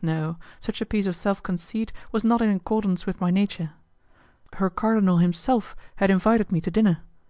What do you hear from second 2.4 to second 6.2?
in accordance with my nature. Her cardinal himself had